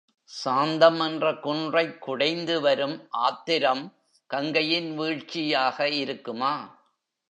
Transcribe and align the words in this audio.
சாந்தம் 0.31 0.99
என்ற 0.99 1.33
குன்றைக் 1.35 2.01
குடைந்து 2.01 2.61
வரும் 2.61 3.07
ஆத்திரம் 3.21 3.83
கங்கையின் 4.29 4.99
வீழ்ச்சியாக 4.99 5.89
இருக்குமா? 5.95 6.53